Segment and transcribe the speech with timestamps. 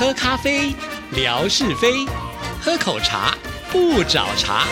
[0.00, 0.74] 喝咖啡，
[1.14, 2.08] 聊是非；
[2.58, 3.36] 喝口茶，
[3.70, 4.64] 不找茬。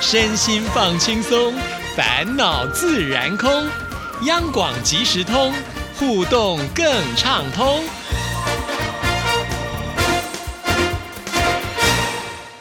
[0.00, 1.52] 身心放轻松，
[1.96, 3.50] 烦恼自然空。
[4.26, 5.52] 央广即时通，
[5.98, 6.86] 互动更
[7.16, 7.82] 畅通。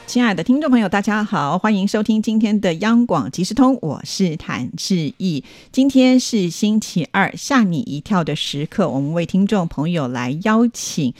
[0.07, 5.43] 亲爱的听众朋友，大家好，欢迎收听今天的央广即时通，我是谭志毅。
[5.71, 11.13] 今天是星期二，吓你一跳的时刻，我们为听众朋友来邀请。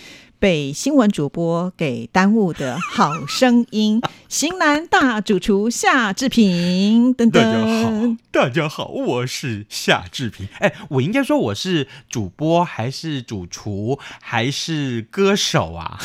[0.46, 4.00] 被新闻主播给耽误的好声音，
[4.30, 7.42] 型男大主厨夏志平等等。
[7.42, 10.48] 大家好，大家好，我是夏志平。
[10.60, 15.98] 哎，我应该说我是主播，还是主厨，还是歌手啊？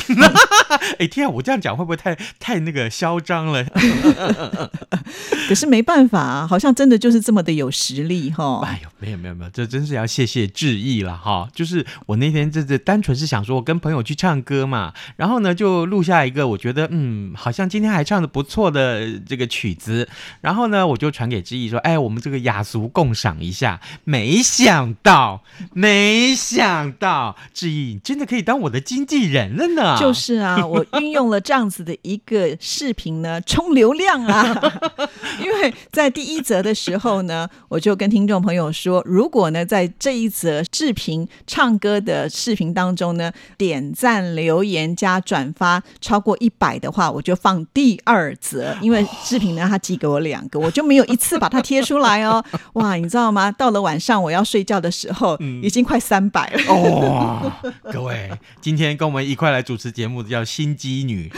[0.97, 3.63] 哎，天啊，我这样讲会不会太太那个嚣张了？
[5.47, 8.61] 可是没办法啊，好像真的就是这么的有实力哈。
[8.65, 11.47] 哎呦，没有没有没有，这真是要谢谢志毅了哈。
[11.53, 20.07] 就是我那天这这单纯是想说，我跟朋友去唱歌嘛，然后呢就录下一个我觉得嗯，好像今天还唱的不错的这个曲子，
[20.41, 23.81] 然后呢我就传给志毅说，哎，我们这个雅俗共赏一下。
[24.03, 25.41] 没想到，
[25.73, 29.97] 没想到，志毅真的可以当我的经纪人了呢。
[29.97, 34.61] 就是啊， 我运用了这样子的一个视频呢，冲流量啊。
[35.41, 48.75] 因为在第一则的时候呢，我就跟听众朋友说，如果呢在这一则视频唱歌的视频当中呢，点赞、留言加转发超过一百的话，我就放第二则。
[48.81, 52.43] 因为视频呢，他寄给我两个，我就没有一次把它贴出来哦。
[52.73, 53.49] 哇，你知道吗？
[53.49, 56.73] 到了晚上我要睡觉的时候，已经快三百了。
[56.73, 61.31] 哇，各位，今天跟我们一块来主持节目的叫心机女，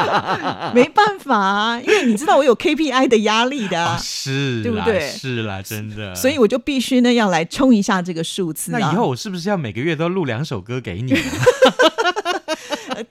[0.72, 3.16] 没办法，因为你知道我有 KPI 的。
[3.26, 5.00] 压力的，是，对不对？
[5.10, 6.14] 是啦，真的。
[6.14, 8.70] 所以我就必须呢，要来冲一下这个数字。
[8.70, 11.12] 那以后我是不是要每个月都录两首歌给你？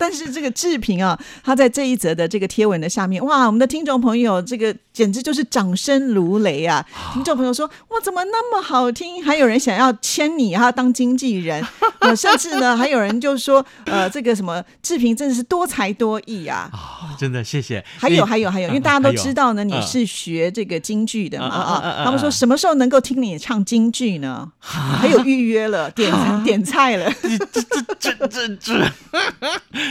[0.06, 6.86] 但是这个志平啊，他在这一则的这个贴文的下面，哇，我们的听众朋友，这个简直就是掌声如雷啊！
[7.12, 9.26] 听众朋友说，哇，怎么那么好听？
[9.26, 11.66] 还有人想要签你，还要当经纪人，
[12.16, 16.70] 甚至呢，还有人就说，呃，这个什么志平真的是多才多艺啊！
[17.18, 17.84] 真的谢谢。
[17.98, 24.52] 还有还有还有，因为大家都知道呢，你是学这个京剧的嘛啊，他们说什么时候能够听你唱京剧呢？
[24.60, 26.14] 还有预约了，点
[26.46, 28.92] 点菜了，这这这这这。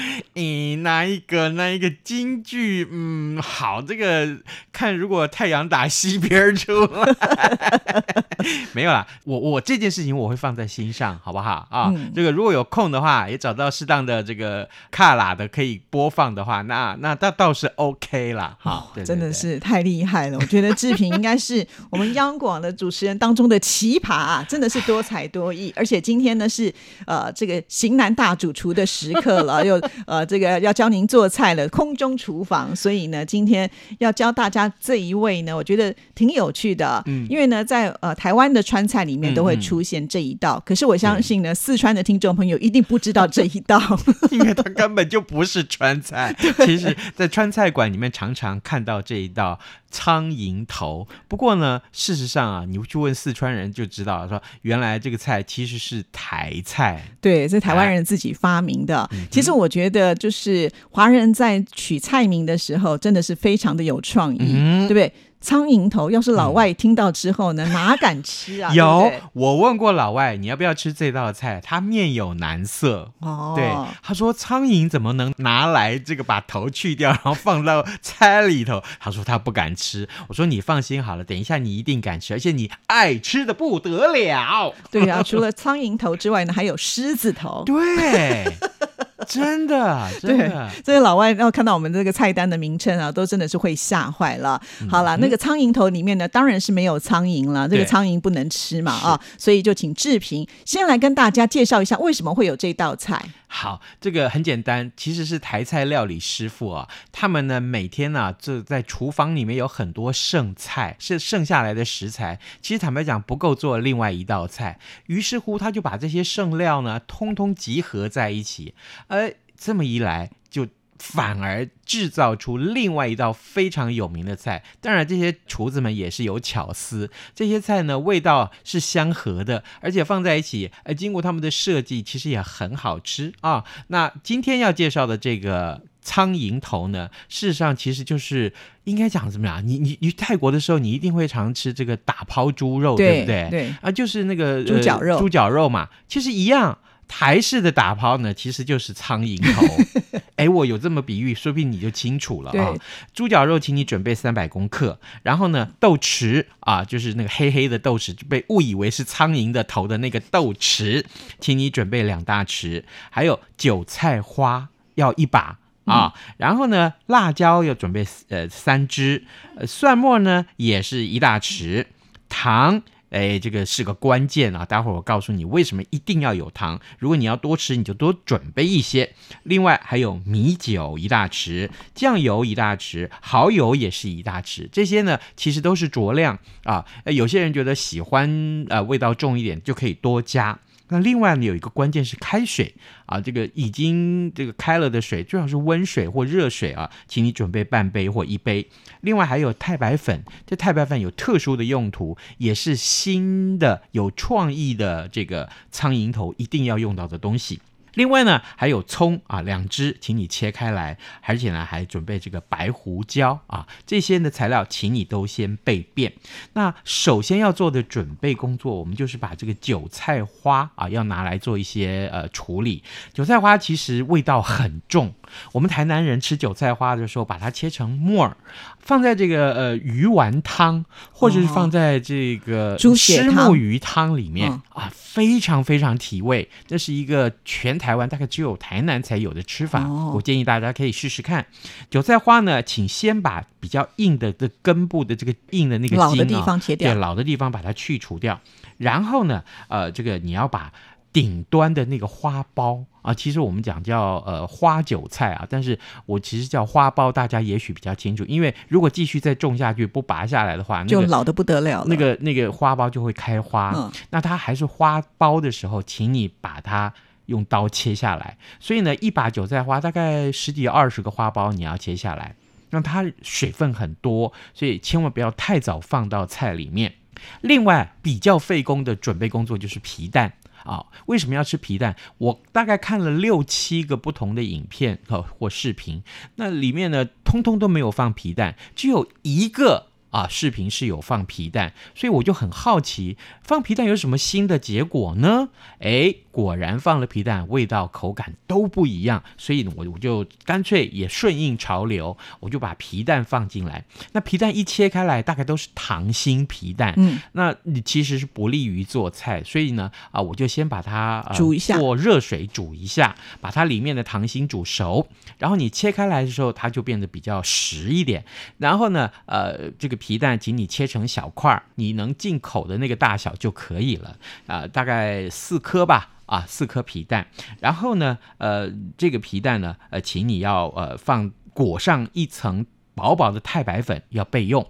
[0.35, 4.37] 你那一个那一个京剧，嗯，好，这个
[4.73, 7.81] 看如果太阳打西边出来，
[8.75, 11.93] 没有啦，我我这件事情我会放在心上，好不好啊？
[12.15, 18.57] 这个如果有空的话，也找到适当的这个卡拉的可以播放的话，那那那倒是 OK 啦。
[18.59, 26.73] 好，真的是太厉害了，我觉得志平应该是我们央广的主持人当中的奇葩啊，真的是多才多艺，而且今天呢是
[27.07, 29.81] 呃这个型男大主厨的时刻了，又。
[30.07, 32.75] 呃，这个要教您做菜了，空中厨房。
[32.75, 33.69] 所以呢，今天
[33.99, 37.03] 要教大家这一位呢，我觉得挺有趣的。
[37.07, 43.81] 嗯，因为呢，在呃台湾的川菜里面都会出现这一道，可是我相信呢，四川的听众朋友一定不知道这一道，
[44.31, 46.35] 因为它根本就不是川菜。
[46.65, 49.59] 其实，在川菜馆里面常常看到这一道。
[49.95, 51.07] 苍蝇头。
[51.29, 59.09] 不过呢，事实上啊，你去问四川人就知道了，说原来这个菜其实是台菜，对，是台湾人自己发明的。
[59.31, 65.13] 其实我觉得，就是华人在取菜名的时候，真的是非常的有创意，对不对？
[65.45, 68.73] 苍蝇头，要是老外听到之后呢， 哪敢吃啊？
[68.73, 71.61] 有，我问过老外，你要不要吃这道菜？
[71.63, 73.13] 他面有难色。
[73.21, 73.71] 哦，对，
[74.03, 78.83] 他说苍蝇怎么能拿来这个把头去掉，然后放到菜里头？
[78.99, 80.09] 他说他不敢吃。
[80.29, 84.75] 我说你放心好了，等一下你一定敢吃，而且你爱吃的不得了。
[84.91, 87.63] 对啊，除了苍蝇头之外呢，还有狮子头。
[87.67, 88.45] 对。
[89.29, 94.61] 真的，真的，这个老外要看到我们这个菜单的名称啊，都真的是会吓坏了。
[94.91, 103.25] 好了，那个苍蝇头里面呢，当然是没有苍蝇了，这个苍蝇不能吃嘛啊，所以就请志平先来跟大家介绍一下为什么会有这道菜。
[103.57, 118.75] 好，这个很简单，其实是台菜料理师傅啊，他们呢每天呢就在厨房里面有很多剩菜，是剩下来的食材，其实坦白讲不够做另外一道菜，于是乎他就把这些剩料呢通通集合在一起，
[119.07, 120.67] 而这么一来就。
[121.05, 124.65] 反而制造出另外一道非常有名的菜。
[124.81, 127.11] 当然，这些厨子们也是有巧思。
[127.35, 133.65] 这些菜呢，味道是相合的，而且放在一起，呃，经过他们的设计，其实也很好吃啊。
[133.89, 138.55] 那今天要介绍的这个苍蝇头呢，事实上其实就是
[138.85, 139.65] 应该讲怎么样？
[139.67, 143.49] 你你你泰国的时候，你一定会常吃这个打抛猪肉，对不对？
[143.51, 146.79] 对啊，就是那个猪脚肉，猪脚肉嘛，其实一样。
[147.07, 150.21] 台式的打抛呢，其实就是苍蝇头。
[150.37, 152.75] 哎，我有这么比喻，说不定你就清楚了啊。
[153.13, 161.05] 猪脚肉，请你准备三百公克，然后呢，豆豉啊，就是那个黑黑的豆豉，就被误以为是苍蝇的头的那个豆豉，
[161.39, 165.59] 请你准备两大匙，还有韭菜花要一把。
[165.85, 169.23] 啊，然后呢，辣椒要准备呃三支，
[169.57, 171.85] 呃蒜末呢也是一大匙，
[172.29, 172.83] 糖。
[173.15, 174.65] 哎，这个是个关键啊！
[174.65, 176.81] 待会儿我告诉你为什么一定要有糖。
[176.99, 179.15] 如果你要多吃，你就多准备一些。
[179.45, 184.69] 另外还有米酒一大匙，酱油一大匙，蚝油也是一大匙。
[184.73, 186.85] 这些呢，其实都是酌量啊。
[187.05, 190.59] 有些人觉得喜欢呃味道重一点，就可以多加。
[190.89, 192.75] 那另外呢，有一个关键是开水
[193.07, 198.69] 啊，这个已经这个开了的水，最好是温水或热水啊，请你准备半杯或一杯。
[199.01, 207.61] 另外还有太白粉，这太白粉有特殊的用途，也是新的有创意的这个苍蝇头一定要用到的东西。
[207.95, 216.13] 另外呢，还有葱啊，两只，请你切开来，而且呢，还准备这个白胡椒啊，这些的材料，请你都先备遍。
[216.55, 222.83] 那首先要做的准备工作，我们就是把这个韭菜花啊，要拿来做一些呃处理。
[223.13, 225.15] 韭菜花其实味道很重，
[225.53, 228.37] 我们台南人吃韭菜花的时候，把它切成末儿，
[228.81, 236.49] 放在这个呃鱼丸汤，或者是放在这个猪血虱汤目鱼汤里面、嗯啊，非常非常提味。
[236.67, 241.45] 这是一个全台湾大概只有台南才有的吃法，哦我建议大家可以试试看。
[241.91, 248.41] 韭菜花呢，请先把比较硬的这根部的这个硬的那个老的地方切掉对，老的地方把它去除掉。
[248.79, 250.73] 然后呢，呃，这个你要把
[251.13, 261.87] 顶端的那个花苞啊，其实我们讲叫呃花韭菜啊，但是我其实叫花苞，大家也许比较清楚，因为如果继续再种下去不拔下来的话，那个就老的不得了了。
[261.87, 263.73] 那个那个花苞就会开花。
[263.77, 266.93] 嗯那它还是花苞的时候，请你把它
[267.27, 268.39] 用刀切下来。
[268.61, 272.37] 所以呢，一把韭菜花大概十几二十个花苞，你要切下来，
[272.71, 276.95] 让它水分很多，所以千万不要太早放到菜里面。
[277.41, 280.35] 另外，比较费工的准备工作就是皮蛋。
[280.65, 281.95] 啊，为什么要吃皮蛋？
[282.17, 286.03] 我大概看了六七个不同的影片和或视频，
[286.37, 295.51] 那里面呢，通通都没有放皮蛋，只有一个啊视频是有放皮蛋，所以我就很好奇，放皮蛋有什么新的结果呢？
[295.81, 303.85] 哎，果然放了皮蛋，味道口感都不一样，所以呢，我我就干脆也顺应潮流，我就把皮蛋放进来。
[304.11, 315.07] 那皮蛋一切开来，大概都是溏心皮蛋，嗯，那你其实是不利于做菜，所以呢，啊，我就先把它、呃、煮一下过热水煮一下，把它里面的溏心煮熟，
[315.39, 318.25] 然后你切开来的时候，它就变得比较实一点。
[318.59, 324.17] 然后呢，呃，这个皮蛋请你切成小块儿，你能进口的那个大小就可以了，
[324.49, 326.11] 啊、大概四颗吧。
[326.27, 327.27] 啊，四颗皮蛋，
[327.61, 334.67] 然后呢，呃，这个皮蛋呢，呃，请你要呃放裹上一层薄薄的太白粉，要备用。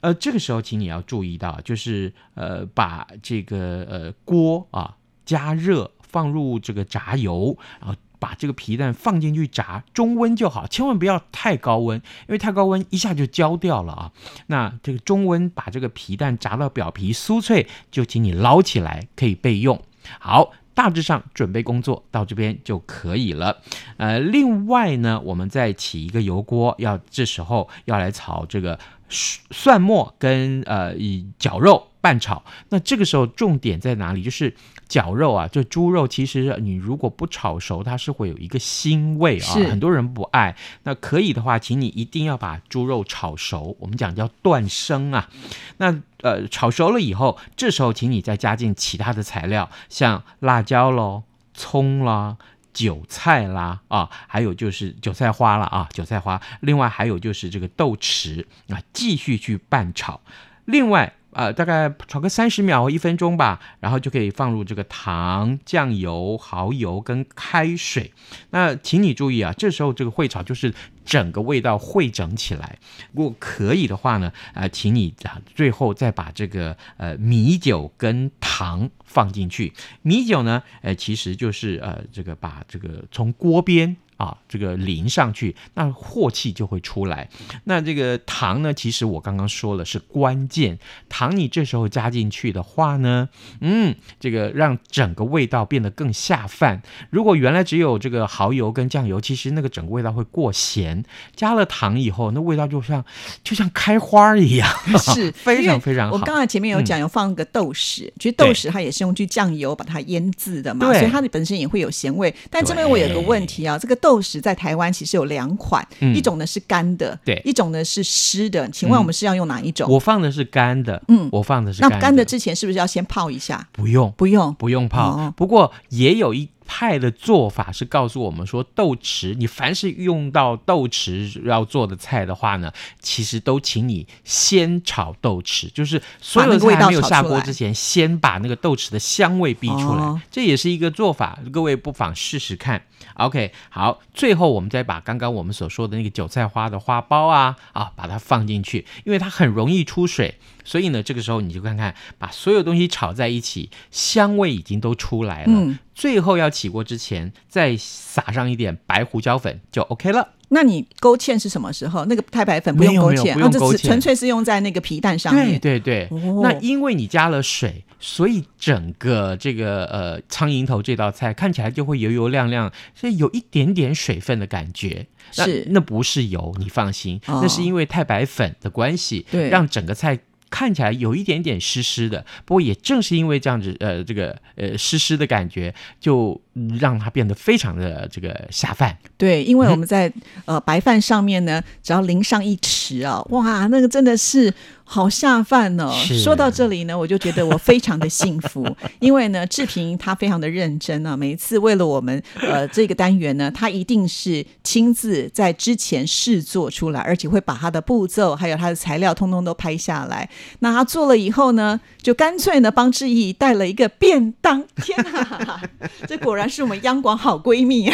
[0.00, 14.12] 呃，这个时候请你要注意到，就是呃，把这个呃锅啊加热，放入这个炸油，然后把这个皮蛋放进去炸，中温就好，千万不要太高温，因为太高温一下就焦掉了啊。
[14.46, 19.82] 那这个中温把这个皮蛋炸到表皮酥脆，就请你捞起来，可以备用。
[20.20, 20.52] 好。
[20.74, 23.58] 大致上准备工作到这边就可以了。
[23.96, 28.78] 呃，另外呢，我们再起一个油锅，要这时候要来炒这个
[29.08, 32.44] 蒜末跟呃以绞肉拌炒。
[32.68, 34.22] 那这个时候重点在哪里？
[34.22, 34.54] 就是
[34.86, 40.54] 绞肉啊，这猪肉其实你如果不炒熟，它是会有一个腥味啊，很多人不爱。
[40.82, 45.30] 那可以的话，请你一定要把猪肉炒熟，我们讲叫断生啊。
[45.78, 51.22] 那呃炒熟了以后，这时候请你再加进其他的材料，像辣椒喽、
[51.54, 52.36] 葱啦。
[52.74, 56.42] 韭菜啦啊，还有就是韭菜花了啊，韭菜花。
[56.58, 60.20] 另外还有就是这个豆豉啊，继续去拌炒。
[60.64, 68.12] 另外呃，大概炒个三十秒一分钟吧，然后就可以放入这个糖、酱油、蚝油跟开水。
[68.50, 70.72] 那请你注意啊，这时候这个烩炒就是
[71.04, 72.78] 整个味道汇整起来。
[73.12, 79.72] 如果可以的话呢，呃，请你啊最后再把这个呃米酒跟糖放进去。
[80.02, 87.28] 米酒呢，呃，其实就是呃这个把这个从锅边啊，这个淋上去，那镬气就会出来。
[87.64, 90.78] 那这个糖呢，其实我刚刚说了是关键，
[91.08, 93.28] 糖你这时候加进去的话呢，
[93.60, 96.82] 嗯，这个让整个味道变得更下饭。
[97.10, 101.04] 如果原来只有这个蚝油跟酱油，其实那个整个味道会过咸。
[101.34, 103.04] 加了糖以后，那味道就像
[103.42, 104.68] 就像开花一样，
[104.98, 106.14] 是非常非常好。
[106.14, 112.34] 我刚才前面有讲，有放个豆豉，其实豆豉它也是用去酱油把它腌制的嘛，所以它的本身也会有咸味。
[112.50, 115.82] 但这边我有个问题啊，这个豆豉在台湾其实有两款，
[116.14, 118.68] 一种呢是干的，对，一种呢是湿的。
[118.68, 119.90] 请问我们是要用哪一种？
[119.90, 123.66] 我放的是干的，嗯，我放的是那干的之前是不是要先泡一下？
[123.72, 125.32] 不用，不用，不用泡。
[125.34, 126.50] 不过也有一。
[126.66, 142.82] 派的做法是告诉我们说，豆豉，你凡是用到豆豉要做的菜的话呢，其实都请你先炒豆豉，就是所有的菜还没有下锅之前，先把那个豆豉的香味逼出来，这也是一个做法，各位不妨试试看。
[143.14, 155.78] OK，好，最后我们再把刚刚我们所说的那个韭菜花的花苞啊啊，把它放进去，因为它很容易出水，所以呢，这个时候你就看看，把所有东西炒在一起，香味已经都出来了。
[155.94, 160.30] 最后要起锅之前，再撒上一点白胡椒粉就 OK 了。
[160.48, 162.04] 那你勾芡是什么时候？
[162.04, 165.58] 那个太白粉不用勾芡，不用纯粹是用在那个皮蛋上面。
[165.58, 166.20] 对对对。
[166.42, 175.06] 那因为你加了水，所以整个这个呃苍蝇头这道菜看起来就会油油亮亮，所以有一点点水分的感觉。
[175.32, 180.18] 是，那不是油，你放心，那是因为太白粉的关系，对，让整个菜。
[180.54, 186.40] 看起来有一点点湿湿的，不过也正是因为这样子，呃，这个呃湿湿的感觉，就
[186.78, 188.96] 让它变得非常的这个下饭。
[189.16, 190.12] 对，因为我们在
[190.44, 194.52] 呃白饭上面呢，只要淋上一匙啊，哇，那个真的是。
[194.86, 195.90] 好下饭哦！
[196.22, 198.68] 说到这里呢，我就觉得我非常的幸福，
[199.00, 210.28] 因为呢，志平他非常的认真啊，每一次为了我们呃这个单元呢，他一定是亲自在之前试做出来，而且会把他的步骤还有他的材料通通都拍下来。
[210.58, 214.62] 那他做了以后呢，就干脆呢帮志毅带了一个便当。
[214.76, 215.62] 天哪，
[216.06, 217.90] 这果然是我们央广好闺蜜。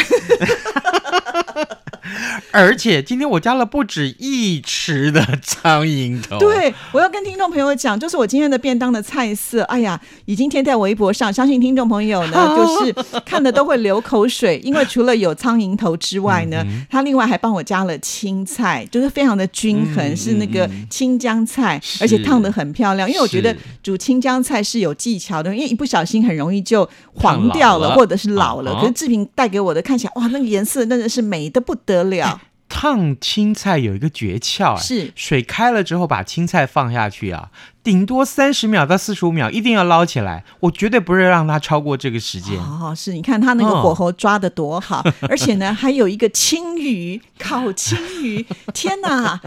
[2.51, 6.37] 而且今天我加了不止一池的苍蝇头。
[6.37, 12.93] 对，我要跟听众朋友讲，就是我今天的便当的菜色，哎呀，已经贴在微博上，相信听众朋友呢， 就是
[13.25, 23.09] 看的都会流口水，因为除了有苍蝇头之外呢，他另外还帮我加了青菜，就是非常的均衡，是那个青江菜，而且烫的很漂亮。
[23.09, 28.75] 因为我觉得煮青江菜是有技巧的，因为一不小心很容易就黄掉了，或者是老了。
[28.81, 32.40] 可是志平带给我的看起来，哇，那个颜色真的是美的不得了。
[32.81, 37.51] 烫青菜有一个诀窍，是水开了之后把青菜放下去啊。
[37.83, 40.43] 顶多三十秒到四十五秒，一定要捞起来。
[40.59, 42.55] 我绝对不是让它超过这个时间。
[42.59, 48.45] 哦，是你看它那个火候抓的多好， 而且呢，还有一个青鱼烤青鱼。
[48.71, 49.39] 天哪，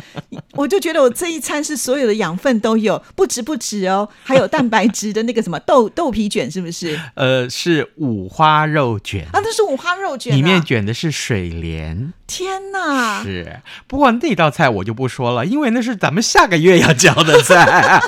[0.52, 6.98] 我就觉得我这一餐是所有的养分都有，不止不止哦，还有蛋白质的那个什么豆 豆皮卷，是不是？
[7.14, 12.12] 呃，是五花肉卷啊，那是五花肉卷，里面卷的是水莲。
[12.26, 13.60] 天哪，是。
[13.86, 18.00] 不过那道菜我就不说了，因为那是咱们下个月要教的菜。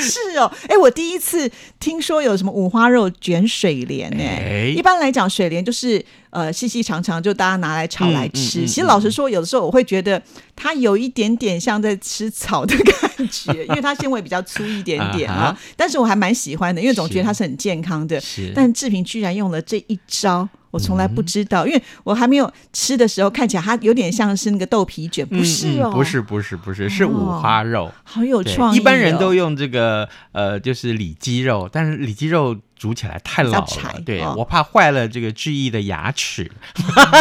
[0.00, 4.72] 是哦，哎，我第一次听说有什么五花肉卷水莲呢？
[4.74, 8.66] 一般来讲，水莲就是呃细细长长，就大家拿来炒来吃。
[8.66, 10.20] 其实老实说，有的时候我会觉得
[10.56, 15.56] 它有一点点像在吃草的感觉， 因为它纤维比较粗一点点啊。
[15.76, 18.20] 但是我还蛮喜欢的，因为总觉得它是很健康的。
[18.54, 20.48] 但志平居然用了这一招。
[20.70, 28.76] 我从来不知道，因为我还没有吃的时候，看起来它有点像是那个豆皮卷，不是哦，不是不是不是，是五花肉，好有创意。
[28.76, 32.56] 一般人都用这个呃，就是里脊肉，但是里脊肉。
[32.78, 36.48] 煮起来太老了，对我怕坏了这个志毅的牙齿。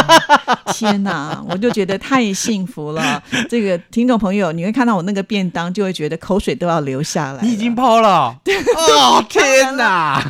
[0.74, 3.22] 天哪，我就觉得太幸福了。
[3.50, 7.42] 这个听众朋友，你会看到我那个便当，就会觉得口水都要流下来。
[7.42, 8.40] 你已经抛了，
[8.76, 10.22] 哦 天哪！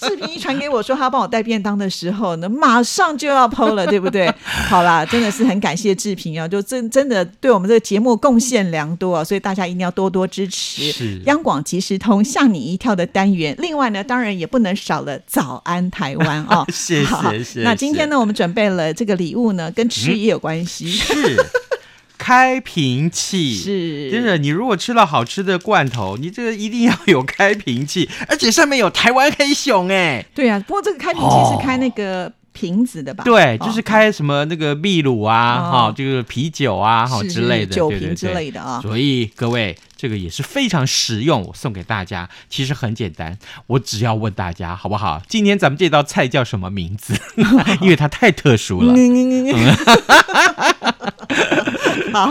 [0.00, 4.32] 视频一传给我说他帮我带便当的时候呢，马上就要抛了，对不对？
[4.68, 10.92] 好啦，真的是很感谢志平啊，就真真的对我们这个节目贡献良多啊，所以大家一定要多多支持。
[10.92, 13.56] 是央广即时通吓你一跳的单元。
[13.58, 14.67] 另外呢，当然也不能。
[14.74, 17.62] 少了早安台湾 哦，谢谢谢。
[17.62, 21.36] 那今天呢，我们准备了这个礼物呢，跟吃也有关系，是
[22.18, 23.54] 开瓶器。
[23.56, 30.24] 是，真的，你如果吃了好吃的罐头，你这个一定要有开瓶器，而且上面有台湾黑熊哎。
[30.34, 32.32] 对啊，不过这个开瓶器是开那个。
[32.58, 33.22] 瓶子的吧？
[33.22, 38.80] 对，哦就是开什么那个秘鲁啊，哦哈、这个啤酒啊，哈之类的，酒瓶之类的啊。
[38.82, 42.28] 所以各位，这个也是非常实用，我送给大家。
[42.50, 43.38] 其实很简单，
[43.68, 45.22] 我只要问大家好不好？
[45.28, 47.14] 今天咱们这道菜叫什么名字？
[47.80, 48.92] 因为它太特殊了。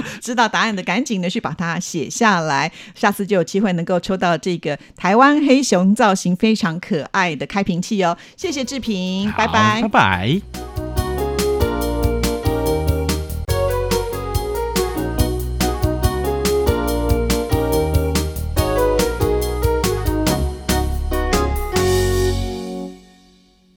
[0.22, 8.17] 知道答案的赶紧的去把它写下来，下次就有机会能够抽到这个台湾黑熊造型非常可爱的开瓶器哦。
[8.36, 9.88] 谢谢志平，拜拜拜。
[9.89, 10.87] 拜。